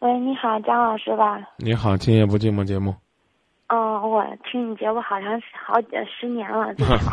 [0.00, 1.38] 喂，你好，张老师吧？
[1.58, 2.94] 你好，今夜不寂寞节目。
[3.66, 7.12] 嗯，我听你节目好长好几十年了，最少。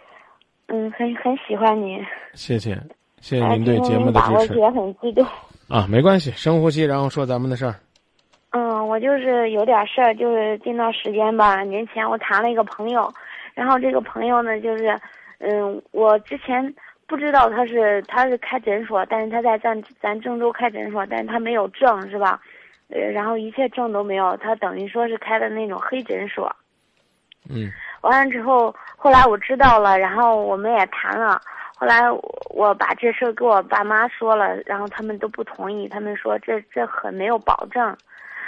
[0.68, 1.98] 嗯，很很喜欢你。
[2.34, 2.78] 谢谢，
[3.22, 4.58] 谢谢您对节目的支持。
[4.58, 5.24] 也很激动。
[5.70, 7.74] 啊，没关系，深呼吸，然后说咱们的事儿。
[8.50, 13.10] 嗯，我就是有点事儿，就是近段时间吧，年前我谈了一个朋友，
[13.54, 14.94] 然后这个朋友呢，就是，
[15.38, 16.74] 嗯，我之前。
[17.08, 22.38] 不知道他是他是开诊所，但是他在咱咱郑州开诊所，但是他没有证是吧？
[22.90, 26.54] 呃，然后一切证都没有，他等于说是开的那种黑诊所。
[27.48, 27.72] 嗯。
[28.02, 31.40] 完了之后，后来我知道了，然后我们也谈了，
[31.76, 32.02] 后来
[32.50, 37.96] 我把这事儿跟我爸妈说了，然后他们都不同意，他们说这这很没有保证，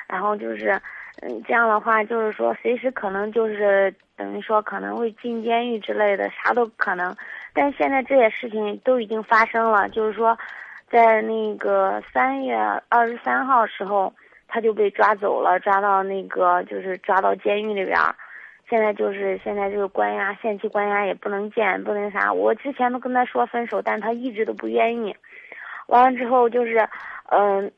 [0.06, 0.80] 然后就是，
[1.22, 7.16] 嗯，这样的话就是说随时可能就是等于说可能会进监狱之类的，啥都可能。
[7.52, 10.38] 但现在这些事情都已经发生了，就是说，
[10.88, 12.56] 在那个三月
[12.88, 14.12] 二十三号时候，
[14.46, 18.14] 他就被抓走了，抓到那个就是抓到监狱里边儿。
[18.68, 22.32] 现在就是现在这个关押，限期关押也不能见，不能啥。
[22.32, 25.14] 我之前都跟他说分手，但他一直都不愿意。
[25.88, 26.88] 完了之后就是，
[27.30, 27.70] 嗯，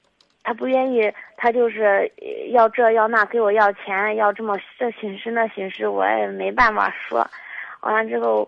[0.42, 2.12] 他不愿意，他就是
[2.50, 7.26] 要这要那给我要钱，要这么这形式那形式，我也没办法说。
[7.80, 8.46] 完了之后。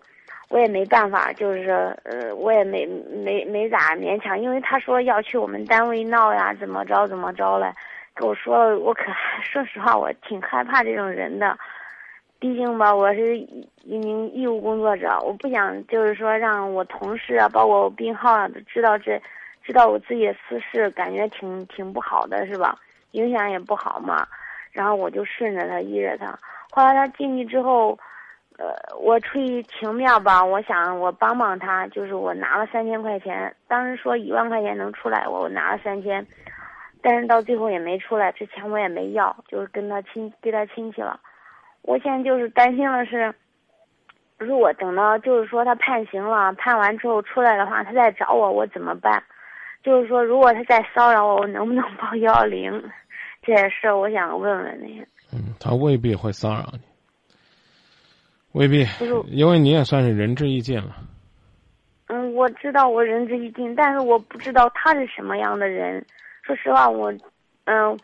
[0.50, 7.72] 我也没办法，就是呃，我也没没没咋勉强，因为他说要去我们单位闹呀，怎么着怎么着了，
[8.14, 9.04] 跟我说了，我可
[9.42, 11.58] 说实话，我挺害怕这种人的，
[12.38, 19.20] 毕竟吧，我是一名义务工作者，我不想就是说让我同事啊，包括我病号啊，都知道这，
[19.64, 22.76] 知道我自己的私事，感觉挺挺不好的，是吧？
[23.12, 24.26] 影响也不好嘛，
[24.70, 26.38] 然后我就顺着他，依着他，
[26.70, 27.98] 后来他进去之后。
[28.56, 36.24] 呃，我出于情面吧，我想我帮帮他，就是我拿了三千块钱，当时说一万块钱能出来，我拿了三千，
[37.02, 41.18] 但是到最后也没出来，这钱我也没要，就是跟他亲给他亲戚了。
[41.82, 43.34] 我现在就是担心的是，
[44.38, 49.22] 如果等到就是说他判刑了，判完之后出来的话，他再找我，我怎么办？
[49.82, 52.90] 就是说，如果他再骚扰我，我能不能报幺幺零？
[53.42, 55.04] 这件事我想问问你。
[55.32, 56.93] 嗯，他未必会骚扰你。
[58.54, 58.86] 未必，
[59.26, 60.94] 因为你也算是仁至义尽了。
[62.06, 66.04] 嗯，我知道我仁至义尽，但是我不知道他是什么样的人。
[66.42, 67.12] 说实话，我，
[67.64, 67.98] 嗯，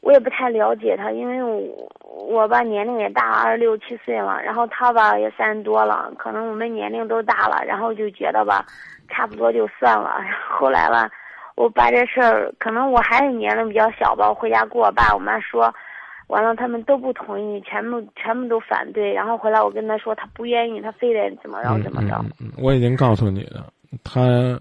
[0.00, 8.64] 我也不太了解他，因为我我吧年龄也大，二十六七岁了，然后他吧也三十多了，可能我们年龄都大了，然后就觉得吧，
[9.10, 10.16] 差不多就算了。
[10.48, 11.10] 后来吧，
[11.56, 15.74] 我把这事儿，可能我还是年龄比较小吧，我回家跟我爸我妈说。
[16.28, 19.12] 完了，他们都不同意，全部全部都反对。
[19.12, 22.24] 然后回来，我跟他说，他不愿意，他非得怎么着怎么着。
[22.56, 23.70] 我已经告诉你了，
[24.02, 24.58] 他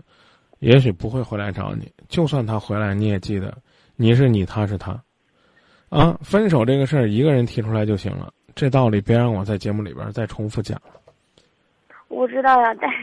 [0.60, 1.90] 也许不会回来找你。
[2.10, 3.54] 就算他回来，你也记得，
[3.96, 4.92] 你是你，他是他。
[5.90, 8.32] 啊，分手这个事儿，一个人提出来就行了。
[8.56, 11.00] 这道理别让我在节目里边再重复讲了。
[12.10, 12.98] 我知道呀，但是，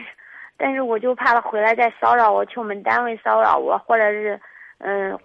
[0.55, 4.39] 但是我就怕他回来再骚扰我，去我们单位骚扰我，或者是，
[4.77, 5.17] 嗯。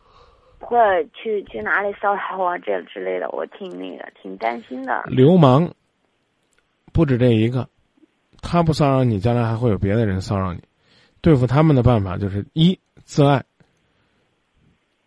[0.61, 5.03] 或者去去哪里骚扰我这之类的，我挺那个挺担心的。
[5.07, 5.73] 流氓
[6.93, 7.69] 不止这一个，
[8.43, 10.61] 他不骚扰你，将来还会有别的人骚扰你。
[11.21, 13.45] 对付他们的办法就是一自爱，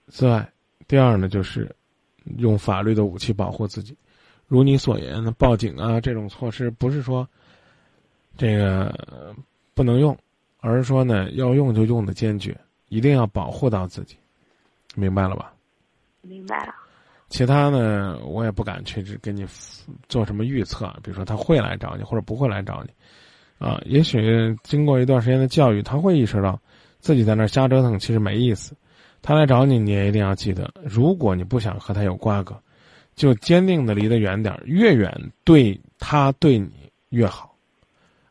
[0.08, 0.42] 自爱；
[0.88, 1.74] 第二呢，就是
[2.38, 3.98] 用法律的武器保护自己。
[4.48, 7.28] 如你所言，那报警啊这种措施不是说
[8.38, 8.94] 这个
[9.74, 10.18] 不能用，
[10.59, 12.56] 而是说呢要用就用的坚决，
[12.90, 14.18] 一定要保护到自己。
[15.00, 15.54] 明白了吧？
[16.22, 16.76] 明白了。
[17.30, 19.46] 其他呢，我也不敢去给你
[20.08, 20.88] 做什么预测。
[21.02, 26.59] 比如说他会来找你，或者不会来找你，啊，也许经过一段时间的教育，他会意识到
[27.00, 28.76] 自己在那瞎折腾其实没意思。
[29.22, 32.59] 他来找你，你也一定要记得，如果你不想和他有瓜葛，
[33.16, 37.49] 就坚定的离得远点越远对他对你越好。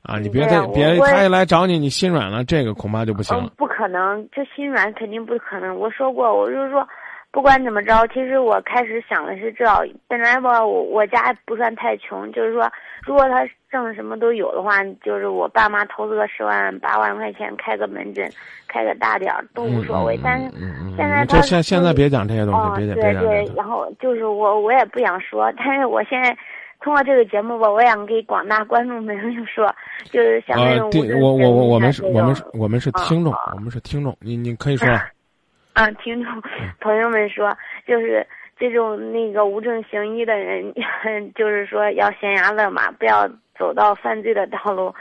[0.02, 3.52] 啊，你别再别他一来找你，你心软了，这个恐怕就不行了。
[3.56, 5.76] 不可能，这心软肯定不可能。
[5.76, 6.86] 我说过，我就是说，
[7.30, 9.64] 不管怎么着，其实我开始想的是这，
[10.06, 12.70] 本来吧，我我家不算太穷，就是说，
[13.04, 18.26] 如果他挣什么都有的话，就是我爸妈投资个十万八万块钱开个门诊，
[18.66, 20.18] 开个大点儿都无所谓。
[20.24, 20.48] 但是
[20.96, 23.22] 现在他现现在别讲这些东西，别讲别讲。
[23.24, 26.34] 对对，然后就是我我也不想说，但是我现在。
[26.80, 29.66] 通过这个节目吧，我想给广大观众朋友说，
[30.04, 30.90] 就是想那种
[31.20, 34.88] 我我我我们是我们是我们是听众，我们是听众，你你可以说。
[35.74, 36.42] 啊，听众
[36.80, 37.56] 朋友们说，
[37.86, 38.26] 就是
[38.58, 40.74] 这种那个无证行医的人，
[41.36, 44.92] 就是说要悬崖勒马，不要走到犯罪的道路，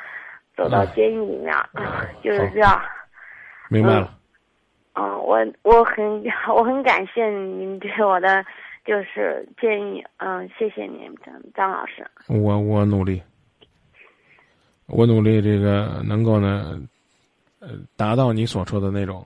[0.56, 1.56] 走到监狱里面，
[2.24, 2.80] 就是这样。
[3.70, 4.14] 明白了。
[4.94, 6.24] 嗯，我我很
[6.56, 8.46] 我很感谢您对我的
[8.86, 12.06] 就是建议，嗯，谢谢您，张张老师。
[12.28, 13.20] 我我努力，
[14.88, 16.82] 我努力，这个能够呢，
[17.60, 19.26] 呃，达到你所说的那种，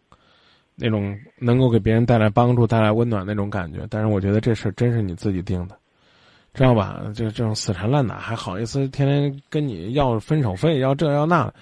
[0.75, 3.85] 那种能够给别人带来帮助、带来温暖那种感觉。
[3.89, 5.77] 但是我觉得这事儿真是你自己定的，
[6.53, 7.01] 知道吧？
[7.13, 11.53] 就这种死缠烂打，还好意思天天跟你要分手费，要这要那，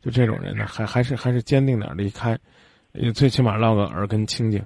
[0.00, 2.38] 就这种人呢，还还是还是坚定点离开。
[2.92, 4.64] 也最起码落个耳根清净。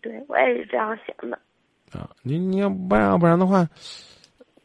[0.00, 1.38] 对，我也是这样想的。
[1.92, 3.68] 啊，你你要不然要不然的话，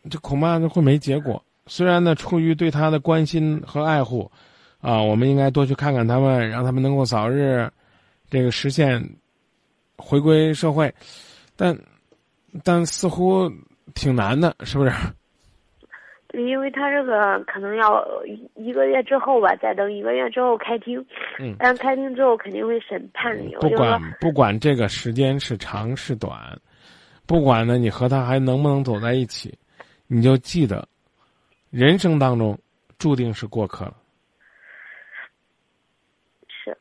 [0.09, 1.43] 这恐怕就会没结果。
[1.73, 4.29] 虽然呢，出于对他的关心和爱护，
[4.81, 7.65] 啊，我们应该多去看看他们，让他们能够早日
[8.29, 9.01] 这个实现
[9.95, 10.93] 回归社会，
[11.55, 11.73] 但
[12.61, 13.49] 但似乎
[13.95, 14.91] 挺难的，是不是？
[16.27, 18.05] 对因为他这个可能要
[18.55, 20.99] 一个月之后吧，再等一个月之后开庭。
[21.39, 21.55] 嗯。
[21.57, 23.55] 但开庭之后肯定会审判你。
[23.61, 26.37] 不管不管这个时间是长是短，
[27.25, 29.57] 不管呢你和他还能不能走在一起，
[30.07, 30.85] 你就记得，
[31.71, 32.55] 人生当中
[32.99, 33.97] 注定是过客了。
[36.47, 36.77] 是。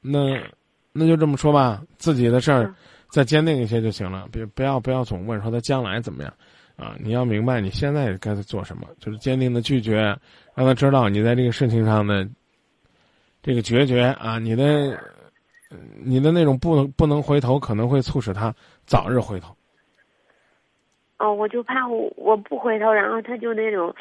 [0.00, 0.38] 那
[0.92, 2.74] 那就这么说吧，自己的事儿
[3.08, 6.34] 再坚定一些就行了，别不要不要总问说他将来怎么样。
[6.74, 10.18] 啊，你要明白你现在该做什么，就是坚定的拒绝，
[10.54, 12.28] 让他知道你在这个事情上的
[13.42, 14.98] 这个决绝啊，你的
[15.98, 18.52] 你的那种不能不能回头，可能会促使他
[18.86, 19.56] 早日回头。
[21.22, 23.94] 哦，我就怕我我不回头，然后他就那种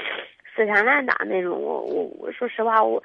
[0.55, 1.51] 死缠烂打那种。
[1.61, 3.01] 我我我说实话，我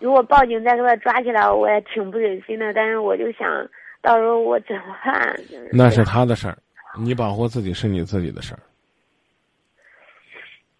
[0.00, 2.72] 如果报警再给他抓起来，我也挺不忍心的。
[2.74, 3.48] 但是我就想
[4.02, 5.36] 到时候我怎么办？
[5.72, 6.58] 那是他的事儿，
[6.98, 8.60] 你保护自己是你自己的事儿。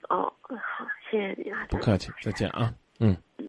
[0.08, 1.64] 哦，好，谢谢你啊！
[1.70, 3.16] 不客气，再见啊，嗯。